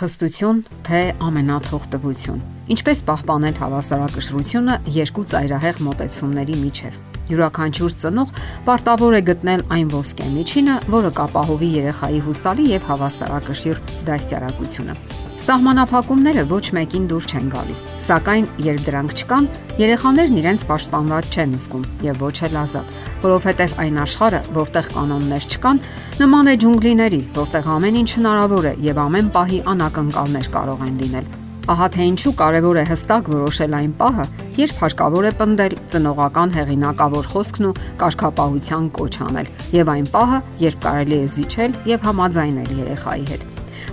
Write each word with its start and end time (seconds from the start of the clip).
Խստություն 0.00 0.60
թե 0.88 1.00
ամենաթողտվություն։ 1.26 2.59
Ինչպես 2.70 3.00
պահպանել 3.08 3.56
հավասարակշռությունը 3.60 4.74
երկու 4.94 5.24
ծայրահեղ 5.32 5.80
մոտեցումների 5.86 6.58
միջև։ 6.60 6.98
Յուրաքանչյուր 7.30 7.94
ծնող 8.02 8.30
պարտավոր 8.66 9.16
է 9.16 9.22
գտնել 9.30 9.64
այն 9.76 9.90
ոսկե 9.94 10.28
միջինը, 10.34 10.76
որը 10.90 11.10
կապահովի 11.20 11.70
երեխայի 11.78 12.20
հուսալի 12.26 12.64
եւ 12.74 12.86
հավասարակշիռ 12.90 13.82
դաստիարակությունը։ 14.10 14.96
Սահմանափակումները 15.40 16.42
ոչ 16.50 16.64
մեկին 16.76 17.06
դուր 17.10 17.28
չեն 17.30 17.46
գալիս, 17.54 17.80
սակայն 18.04 18.48
երբ 18.66 18.82
դրանք 18.90 19.14
չկան, 19.16 19.48
երեխաներն 19.80 20.38
իրենց 20.42 20.66
պաշտպանված 20.68 21.30
չեն 21.32 21.56
զգում 21.64 21.88
եւ 22.10 22.22
ոչ 22.26 22.36
էլ 22.50 22.60
ազատ, 22.60 22.94
որովհետեւ 23.24 23.76
այն 23.86 24.00
աշխարհը, 24.04 24.44
որտեղ 24.60 24.94
կանոններ 25.00 25.50
չկան, 25.56 25.84
նման 26.20 26.54
է 26.54 26.56
ջունգլիների, 26.60 27.22
որտեղ 27.40 27.74
ամեն 27.80 28.00
ինչ 28.04 28.10
հնարավոր 28.20 28.72
է 28.74 28.78
եւ 28.90 29.04
ամեն 29.08 29.36
պահի 29.40 29.62
անակնկալներ 29.74 30.56
կարող 30.60 30.90
են 30.90 30.98
լինել։ 31.04 31.39
Ահա 31.68 31.86
թե 31.94 32.06
ինչու 32.10 32.32
կարևոր 32.40 32.78
է 32.80 32.84
հստակ 32.88 33.28
որոշել 33.34 33.76
այն 33.80 33.92
պահը, 34.00 34.26
երբ 34.60 34.80
հարկավոր 34.80 35.28
է 35.28 35.32
պնդել 35.42 35.76
ծնողական 35.92 36.56
հեղինակավոր 36.56 37.30
խոսքն 37.34 37.68
ու 37.70 37.76
կարգապահության 38.00 38.90
կոչ 38.96 39.14
անել, 39.28 39.54
եւ 39.76 39.94
այն 39.94 40.10
պահը, 40.16 40.42
երբ 40.64 40.82
կարելի 40.88 41.20
է 41.20 41.30
զիջել 41.36 41.80
եւ 41.94 42.10
համաձայնել 42.10 42.76
երեխայի 42.80 43.26
հետ։ 43.34 43.49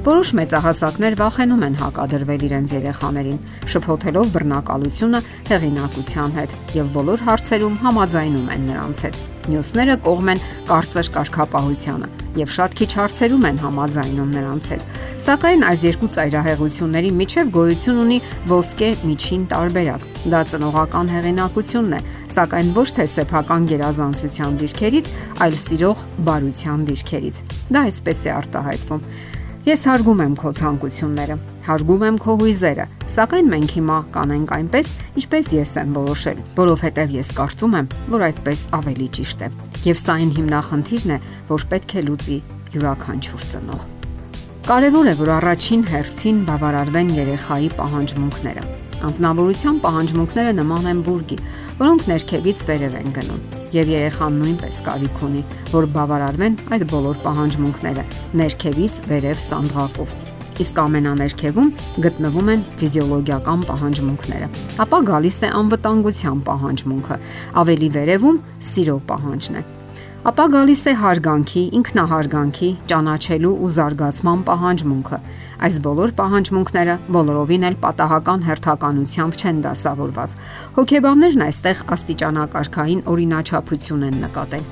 Որոշ 0.08 0.30
մեծահասակներ 0.38 1.16
վախենում 1.20 1.64
են 1.68 1.74
հակադրվել 1.82 2.44
իրենց 2.48 2.74
երեխաներին, 2.78 3.40
շփոթելով 3.74 4.30
բռնակալությունը 4.38 5.20
հեղինակության 5.50 6.36
հետ 6.38 6.54
եւ 6.78 6.94
բոլոր 6.96 7.24
հարցերում 7.28 7.76
համաձայնում 7.82 8.48
են 8.56 8.64
նրանց 8.70 9.02
հետ։ 9.04 9.20
Մյուսները 9.52 9.98
կողմ 10.08 10.32
են 10.32 10.42
կարծր 10.72 11.10
կարգապահությանը 11.18 12.10
եւ 12.38 12.50
շատ 12.56 12.78
քիչ 12.80 12.90
հարցերում 13.02 13.46
են 13.52 13.60
համաձայնում 13.66 14.32
նրանց 14.38 14.70
հետ։ 14.72 14.98
Սակայն 15.28 15.64
այս 15.68 15.84
երկու 15.88 16.10
ծայրահեղությունների 16.16 17.12
միջև 17.20 17.52
գոյություն 17.58 18.02
ունի 18.04 18.20
ոսկե 18.52 18.90
միջին 19.12 19.48
տարբերակ։ 19.52 20.06
Դա 20.32 20.42
ծնողական 20.52 21.12
հեղինակությունն 21.18 21.98
է, 21.98 22.02
սակայն 22.38 22.70
ոչ 22.78 22.88
թե 23.00 23.08
սեփական 23.18 23.66
գերազանցության 23.74 24.62
դիրքերից, 24.62 25.10
այլ 25.48 25.58
սիրող 25.68 26.06
բարության 26.30 26.86
դիրքերից։ 26.92 27.42
Դա 27.74 27.84
այսպես 27.90 28.24
է 28.28 28.32
արտահայտվում։ 28.38 29.04
Ես 29.68 29.82
հարգում 29.84 30.22
եմ 30.24 30.36
քո 30.40 30.50
ցանկությունները, 30.56 31.36
հարգում 31.66 32.04
եմ 32.08 32.20
քո 32.24 32.36
հույզերը, 32.40 32.86
սակայն 33.12 33.50
մենք 33.52 33.74
հիմա 33.76 33.98
կանենք 34.14 34.54
այնպես, 34.58 34.94
ինչպես 35.20 35.50
ես 35.58 35.74
եմ 35.82 35.92
որոշել, 35.98 36.40
որովհետև 36.62 37.12
ես 37.18 37.34
կարծում 37.42 37.76
եմ, 37.82 37.92
որ 38.16 38.26
այդպես 38.30 38.64
ավելի 38.80 39.10
ճիշտ 39.20 39.44
է։ 39.44 39.52
Եվ 39.92 40.02
սա 40.06 40.18
այն 40.24 40.34
հիմնախնդիրն 40.40 41.14
է, 41.18 41.22
որ 41.52 41.68
պետք 41.76 41.98
է 42.00 42.08
լուծի 42.08 42.42
յուրաքանչյուր 42.78 43.48
ծնող։ 43.52 43.86
Կարևոր 44.72 45.12
է, 45.12 45.20
որ 45.28 45.36
առաջին 45.42 45.88
հերթին 45.92 46.44
բավարարվեն 46.48 47.16
երեխայի 47.28 47.74
պահանջմունքները 47.76 48.87
Անznավորության 49.06 49.78
պահանջմունքները 49.84 50.54
նման 50.58 50.88
են 50.92 51.02
բուրգի, 51.06 51.38
որոնք 51.78 52.08
ներքևից 52.12 52.64
վերև 52.70 52.96
են 52.98 53.12
գնում, 53.18 53.44
եւ 53.78 53.92
երեխան 53.94 54.40
նույնպես 54.42 54.80
կարիք 54.88 55.22
ունի, 55.28 55.44
որ 55.76 55.88
բավարարվեն 55.98 56.58
այդ 56.74 56.88
բոլոր 56.96 57.22
պահանջմունքները 57.28 58.08
ներքևից 58.42 59.00
վերև 59.12 59.46
սանդղակով 59.46 60.18
իսկ 60.58 60.80
ամենաներքևում 60.82 61.68
գտնվում 62.02 62.52
են 62.56 62.66
ֆիզիոլոգիական 62.82 63.66
պահանջմունքները։ 63.70 64.50
Ապա 64.88 65.02
գալիս 65.14 65.40
է 65.46 65.54
անվտանգության 65.62 66.44
պահանջմունքը, 66.50 67.22
ավելի 67.62 67.96
վերևում 68.02 68.46
սիրո 68.74 69.02
պահանջն 69.14 69.62
է 69.62 69.68
ապա 70.28 70.44
գալիս 70.52 70.82
է 70.92 70.94
հարգանքի, 71.00 71.62
ինքնահարգանքի, 71.78 72.70
ճանաչելու 72.90 73.52
ու 73.64 73.70
զարգացման 73.78 74.42
պահանջմունքը։ 74.50 75.20
Այս 75.68 75.78
բոլոր 75.86 76.14
պահանջմունքները 76.18 76.96
բոլորովին 77.16 77.68
էլ 77.70 77.78
պատահական 77.86 78.44
հերթականությամբ 78.50 79.40
չեն 79.40 79.64
դասավորված։ 79.68 80.36
Հոգեբաններն 80.76 81.48
այստեղ 81.48 81.84
աստիճանակարգային 81.96 83.04
օրինաչափություն 83.16 84.08
են 84.12 84.22
նկատել։ 84.28 84.70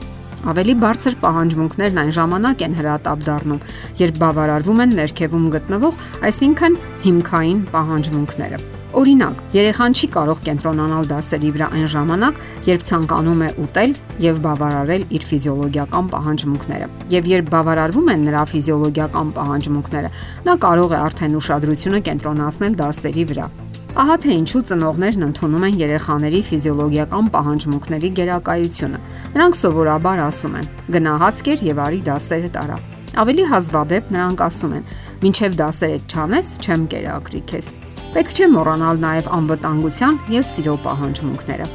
Ավելի 0.51 0.75
բարձր 0.83 1.19
պահանջմունքներն 1.23 2.01
այն 2.03 2.15
ժամանակ 2.19 2.65
են 2.67 2.79
հրատապ 2.83 3.27
դառնում, 3.31 3.63
երբ 4.03 4.23
բավարարվում 4.25 4.81
են 4.85 4.97
ներքևում 4.99 5.51
գտնվող, 5.55 6.01
այսինքն 6.29 6.81
հիմքային 7.07 7.69
պահանջմունքները։ 7.71 8.84
Օրինակ, 8.95 9.39
երեխան 9.51 9.95
չի 9.99 10.07
կարող 10.13 10.37
կենտրոնանալ 10.45 11.07
դասերի 11.09 11.49
վրա 11.51 11.65
այն 11.75 11.87
ժամանակ, 11.91 12.37
երբ 12.63 12.83
ցանկանում 12.87 13.41
է 13.43 13.49
ուտել 13.65 13.95
եւ 14.23 14.37
բավարարել 14.45 15.03
իր 15.17 15.25
ֆիզիոլոգիական 15.31 16.07
պահանջմունքները։ 16.13 16.87
Եվ 17.11 17.27
երբ 17.31 17.49
բավարարվում 17.55 18.11
են 18.15 18.23
նրա 18.29 18.43
ֆիզիոլոգիական 18.55 19.33
պահանջմունքները, 19.35 20.11
նա 20.47 20.55
կարող 20.63 20.95
է 20.95 20.99
արդեն 21.05 21.37
ուշադրությունը 21.43 21.99
կենտրոնացնել 22.07 22.77
դասերի 22.79 23.25
վրա։ 23.35 23.47
Ահա 23.95 24.15
թե 24.23 24.31
ինչու 24.35 24.63
ծնողներն 24.71 25.25
ընդունում 25.27 25.65
են 25.67 25.77
երեխաների 25.83 26.41
ֆիզիոլոգիական 26.55 27.29
պահանջմունքների 27.35 28.09
գերակայությունը։ 28.19 28.99
Նրանք 29.35 29.59
սովորաբար 29.59 30.23
ասում 30.25 30.59
են. 30.59 30.69
գնահած 30.95 31.41
կեր 31.47 31.65
եւ 31.71 31.81
արի 31.85 32.03
դասերը 32.11 32.51
տարա։ 32.59 32.77
Ավելի 33.23 33.47
հազվադեպ 33.55 34.11
նրանք 34.11 34.45
ասում 34.51 34.75
են. 34.75 34.87
«Մինչև 35.23 35.59
դասերը 35.63 35.99
չանես, 36.11 36.55
չեմ 36.59 36.87
կերակրի 36.91 37.43
քեզ»։ 37.55 37.84
Պետք 38.15 38.29
չէ 38.31 38.45
մոռանալ 38.47 38.99
նաև 39.03 39.25
անվտանգության 39.35 40.17
եւ 40.31 40.45
սիրո 40.47 40.73
պահանջմունքները։ 40.85 41.65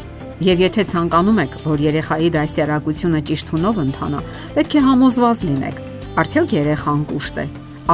Եվ 0.46 0.60
եթե 0.62 0.84
ցանկանում 0.88 1.40
եք, 1.42 1.56
որ 1.68 1.82
երեխայի 1.84 2.30
դասյարակությունը 2.36 3.20
ճիշտ 3.28 3.52
հունով 3.52 3.80
ընթանա, 3.82 4.20
պետք 4.54 4.76
է 4.80 4.82
համոզված 4.86 5.42
լինեք։ 5.50 5.82
Արդյոք 6.22 6.54
երեխան 6.56 7.02
կուշտ 7.10 7.42
է, 7.42 7.44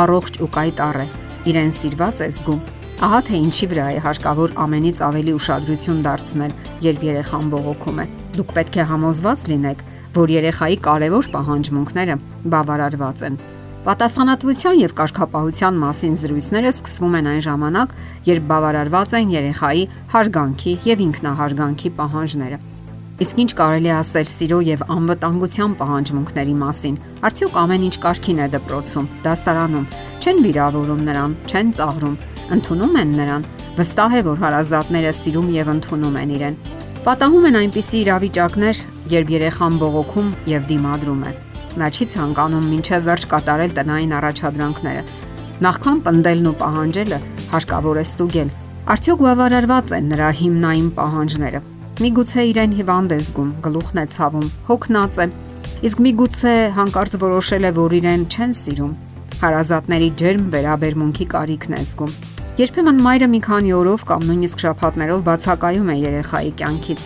առողջ 0.02 0.38
ու 0.46 0.50
կայտառ 0.58 1.00
է, 1.02 1.08
իրեն 1.50 1.74
սիրված 1.80 2.22
է 2.22 2.30
զգում։ 2.38 2.62
Ահա 3.06 3.20
թե 3.26 3.42
ինչի 3.50 3.70
վրա 3.74 3.88
է 3.90 3.98
հարկավոր 4.06 4.56
ամենից 4.62 5.02
ավելի 5.10 5.36
ուշադրություն 5.42 6.00
դարձնել, 6.06 6.56
երբ 6.86 7.04
երեխան 7.10 7.50
բողոքում 7.56 7.98
է։ 7.98 8.08
Դուք 8.38 8.56
պետք 8.62 8.78
է 8.78 8.88
համոզված 8.94 9.44
լինեք, 9.50 9.84
որ 10.22 10.36
երեխայի 10.38 10.80
կարևոր 10.86 11.30
պահանջմունքները 11.34 12.20
բավարարված 12.54 13.26
են 13.26 13.42
Պատասխանատվության 13.86 14.78
եւ 14.80 14.92
կարգապահության 14.98 15.76
մասին 15.78 16.14
զրույցները 16.18 16.70
սկսվում 16.72 17.12
են 17.18 17.26
այն 17.30 17.42
ժամանակ, 17.44 17.92
երբ 18.26 18.48
բավարարված 18.50 19.14
են 19.14 19.30
երեխայի 19.30 19.84
հարգանքի 20.10 20.72
եւ 20.88 21.04
ինքնահարգանքի 21.04 21.92
պահանջները։ 22.00 22.58
Իսկ 23.26 23.38
ինչ 23.44 23.50
կարելի 23.62 23.92
ասել 23.94 24.26
սիրո 24.32 24.58
եւ 24.66 24.82
անվտանգության 24.96 25.78
պահանջմունքների 25.78 26.56
մասին։ 26.66 26.98
Արդյոք 27.30 27.54
ամեն 27.62 27.86
ինչ 27.86 27.94
կարքին 28.02 28.42
է 28.42 28.50
դպրոցում, 28.56 29.08
դասարանում, 29.22 29.88
չեն 30.26 30.44
վիրավորում 30.50 31.06
նրան, 31.06 31.38
չեն 31.46 31.72
ծաղրում, 31.78 32.20
ընդունում 32.58 33.00
են 33.06 33.16
նրան։ 33.22 33.48
Վստահ 33.78 34.18
է, 34.18 34.26
որ 34.26 34.42
հարազատները 34.42 35.16
սիրում 35.22 35.50
եւ 35.62 35.74
ընդունում 35.78 36.20
են 36.26 36.36
իրեն։ 36.42 36.60
Պատահում 37.06 37.50
են 37.54 37.58
այնպիսի 37.62 37.98
իրավիճակներ, 38.02 38.86
երբ 39.14 39.34
երեխան 39.38 39.82
բողոքում 39.86 40.32
եւ 40.56 40.72
դիմադրում 40.74 41.28
է 41.30 41.45
Նա 41.76 41.88
չի 41.92 42.04
ցանկանում 42.12 42.68
մինչև 42.72 43.02
վերջ 43.06 43.24
կատարել 43.32 43.72
տնային 43.76 44.12
առաջադրանքները։ 44.16 45.02
Նախքան 45.66 45.98
պնդելն 46.06 46.46
ու 46.50 46.54
պահանջելը 46.62 47.18
հարկավոր 47.52 48.00
է 48.00 48.04
ստուգել։ 48.06 48.52
Արդյոք 48.96 49.20
բավարարված 49.26 49.92
են 49.96 50.08
նրա 50.12 50.30
հիմնային 50.40 50.88
պահանջները։ 50.96 51.60
Միգուցե 51.96 52.42
իրեն 52.52 52.76
հիվանդ 52.80 53.12
է 53.16 53.18
զգում, 53.26 53.50
գլուխն 53.66 54.00
է 54.00 54.06
ցավում, 54.16 54.48
հոգնած 54.70 55.20
է։ 55.20 55.26
Իսկ 55.88 56.02
միգուցե 56.06 56.54
հանկարծ 56.76 57.16
որոշել 57.26 57.68
է, 57.68 57.70
որ 57.76 57.96
իրեն 58.00 58.26
չեն 58.32 58.52
սիրում։ 58.56 58.92
Հարազատների 59.36 60.10
ջերմ 60.20 60.44
վերաբերմունքի 60.56 61.26
կարիքն 61.36 61.76
է 61.76 61.80
զգում։ 61.86 62.12
Երբեմն 62.56 63.00
մայրը 63.04 63.26
մի 63.36 63.40
քանի 63.46 63.72
օրով 63.76 64.04
կամ 64.08 64.28
նույնիսկ 64.32 64.62
շաբաթներով 64.64 65.24
բացակայում 65.26 65.90
է 65.92 65.96
երեխայի 66.06 66.52
կյանքից, 66.60 67.02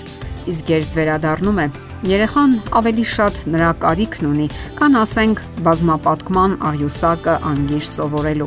իսկ 0.55 0.71
երբ 0.79 0.93
վերադառնում 1.01 1.59
է, 1.59 1.67
Երեխան 2.01 2.53
ավելի 2.79 3.03
շատ 3.05 3.39
նրա 3.53 3.71
կարիքն 3.83 4.29
ունի, 4.31 4.45
կան 4.79 4.95
ասենք 5.03 5.41
բազմապատկման 5.67 6.55
աղյուսակը 6.71 7.35
անգիր 7.51 7.85
սովորելու 7.91 8.47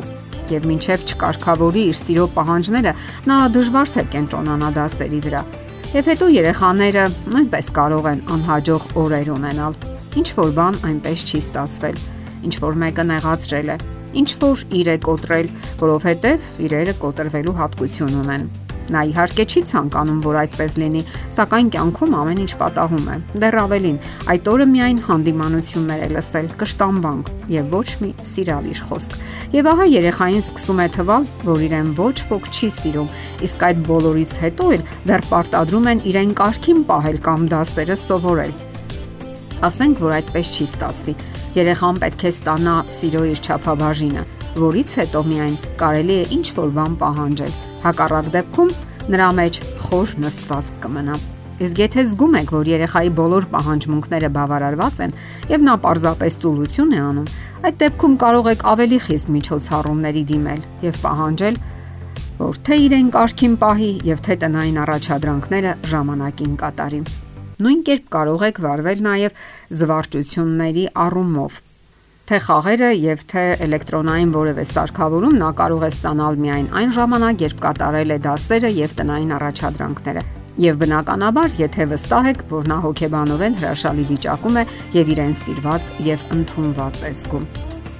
եւ 0.50 0.66
մինչեւ 0.70 1.04
չկարգավորի 1.12 1.84
իր 1.90 2.00
սիրո 2.00 2.24
պահանջները, 2.34 2.94
նա 3.30 3.36
դժվար 3.54 3.92
թե 3.94 4.04
կենտրոնանա 4.14 4.72
դասերի 4.74 5.20
վրա։ 5.28 5.44
Եվ 5.94 6.10
հետո 6.10 6.28
երեխաները 6.34 7.06
նույնպես 7.30 7.70
կարող 7.78 8.10
են 8.10 8.24
անհաջող 8.34 8.90
օրեր 9.04 9.32
ունենալ։ 9.38 9.78
Ինչ 10.18 10.28
որ 10.40 10.52
բան 10.58 10.80
այնպես 10.90 11.24
չի 11.30 11.42
ստացվել, 11.44 12.02
ինչ 12.50 12.54
որ 12.66 12.82
մեկը 12.82 13.06
նեղացրել 13.14 13.70
է, 13.70 13.78
ինչ 14.18 14.30
որ 14.42 14.66
իր 14.82 14.92
է 14.94 14.98
կոտրել, 15.06 15.54
որովհետև 15.86 16.52
իրերը 16.66 16.98
կոտրվելու 17.06 17.58
հատկություն 17.62 18.20
ունեն։ 18.24 18.46
Նա 18.92 19.00
իհարկե 19.08 19.44
չի 19.48 19.60
ցանկանում, 19.70 20.18
որ 20.24 20.36
այդպես 20.42 20.74
լինի, 20.80 21.02
սակայն 21.32 21.68
կյանքում 21.72 22.16
ամեն 22.20 22.40
ինչ 22.44 22.52
պատահում 22.60 23.06
է։ 23.14 23.16
Դեռ 23.44 23.56
ավելին, 23.62 23.96
այդ 24.34 24.50
օրը 24.52 24.66
միայն 24.74 25.00
հանդիմանություններ 25.06 26.04
է 26.04 26.08
լսել, 26.14 26.50
կշտամբանք 26.60 27.30
եւ 27.54 27.72
ոչ 27.74 27.88
մի 28.02 28.10
սիրալիր 28.34 28.82
խոսք։ 28.90 29.16
Եվ 29.54 29.70
ահա 29.72 29.86
երեխային 29.94 30.44
սկսում 30.44 30.84
է 30.84 30.88
թվալ, 30.98 31.28
որ 31.48 31.64
իրեն 31.64 31.90
ոչ 32.04 32.16
ոք 32.28 32.48
չի 32.52 32.70
սիրում, 32.76 33.10
իսկ 33.48 33.66
այդ 33.70 33.82
բոլորից 33.88 34.36
հետո 34.44 34.70
էլ 34.76 34.86
դեռ 35.08 35.26
պարտադրում 35.32 35.90
են 35.94 36.04
իրեն 36.12 36.38
կարքին 36.44 36.86
պահել 36.92 37.18
կամ 37.24 37.50
դասերը 37.54 37.98
սովորել։ 38.04 38.54
Ասենք, 39.64 40.00
որ 40.04 40.16
այդպես 40.20 40.54
չի 40.54 40.64
ստացվի։ 40.74 41.18
Երեխան 41.54 42.00
պետք 42.04 42.24
է 42.24 42.32
ստանա 42.34 42.78
սիրո 42.98 43.28
իր 43.32 43.44
չափաբաժինը 43.48 44.24
որից 44.58 44.92
հետո 45.00 45.20
միայն 45.28 45.54
կարելի 45.80 46.16
է 46.22 46.26
ինչ 46.38 46.46
որ 46.58 46.74
բան 46.78 46.92
պահանջել։ 47.00 47.54
Հակառակ 47.84 48.28
դեպքում 48.34 48.74
նրա 49.14 49.30
մեջ 49.38 49.58
խոր 49.84 50.12
նստված 50.24 50.70
կմնա։ 50.84 51.16
Իսկ 51.64 51.80
եթե 51.84 52.02
զգում 52.10 52.36
եք, 52.40 52.48
որ 52.54 52.68
երեխայի 52.70 53.10
բոլոր 53.18 53.44
պահանջմունքները 53.52 54.30
բավարարված 54.34 54.96
են 55.04 55.12
եւ 55.50 55.66
նա 55.68 55.74
պարզապես 55.84 56.38
ծուլություն 56.44 56.94
է 56.94 57.02
անում, 57.04 57.28
այդ 57.68 57.76
դեպքում 57.82 58.16
կարող 58.24 58.48
եք 58.54 58.64
ավելի 58.74 58.98
խիստ 59.04 59.30
միջոցառումների 59.34 60.24
դիմել 60.30 60.64
եւ 60.86 60.98
պահանջել, 61.04 61.60
որ 62.40 62.58
թե 62.66 62.80
իրեն 62.88 63.12
կարքին 63.14 63.54
պահի 63.62 63.92
եւ 64.10 64.24
թե 64.26 64.36
տնային 64.42 64.80
առաջադրանքները 64.84 65.76
ժամանակին 65.94 66.58
կատարի։ 66.64 67.00
Նույն 67.64 67.84
կերպ 67.86 68.10
կարող 68.18 68.44
եք 68.50 68.58
վարվել 68.64 69.06
նաեւ 69.06 69.44
զվարճությունների 69.78 70.84
առումով 71.04 71.62
թե 72.24 72.38
խաղերը 72.40 72.88
եւ 72.96 73.22
թե 73.28 73.42
էլեկտրոնային 73.66 74.30
որևէ 74.32 74.64
սարքավորում 74.70 75.34
նա 75.42 75.50
կարող 75.58 75.82
է 75.84 75.90
ստանալ 75.92 76.38
միայն 76.44 76.70
այն 76.80 76.94
ժամանակ, 76.96 77.44
երբ 77.44 77.60
կատարել 77.64 78.14
է 78.14 78.18
դասերը 78.24 78.70
եւ 78.78 78.94
տնային 79.00 79.34
առաջադրանքները։ 79.38 80.22
Եվ 80.64 80.80
բնականաբար, 80.80 81.54
եթե 81.58 81.86
վստահ 81.90 82.26
եք, 82.30 82.42
որ 82.54 82.68
նա 82.70 82.78
հոգեբանորեն 82.84 83.56
հրաշալի 83.60 84.04
վիճակում 84.10 84.58
է 84.60 84.64
եւ 84.94 85.12
իրեն 85.14 85.34
սիրված 85.44 85.88
եւ 86.08 86.26
ընդունված 86.38 87.00
է 87.04 87.10
զգում։ 87.20 87.48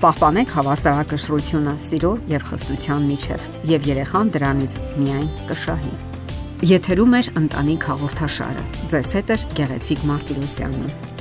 Պահպանեք 0.04 0.52
հավասարակշռությունը 0.54 1.74
սիրո 1.84 2.12
եւ 2.32 2.46
խստության 2.50 3.08
միջև 3.10 3.48
եւ 3.74 3.88
երեխան 3.90 4.32
դրանից 4.36 4.78
միայն 5.00 5.32
կշահի։ 5.50 5.94
Եթերում 6.74 7.18
է 7.18 7.22
ընտանիք 7.42 7.88
հաղորդաշարը։ 7.90 8.68
Ձեզ 8.94 9.16
հետ 9.18 9.34
է 9.34 9.40
Գեղեցիկ 9.58 10.06
Մարտիրոսյանը։ 10.12 11.13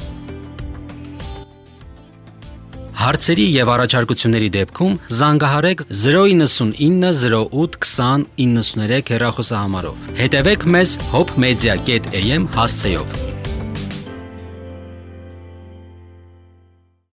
Հարցերի 3.03 3.45
եւ 3.51 3.69
առաջարկությունների 3.73 4.47
դեպքում 4.53 4.93
զանգահարեք 5.17 5.83
099 6.03 7.11
08 7.25 7.77
20 7.89 8.25
93 8.45 9.11
հեռախոսահամարով։ 9.17 10.09
Հետևեք 10.23 10.67
մեզ 10.77 10.97
hopmedia.am 11.11 12.49
հասցեով։ 12.55 13.32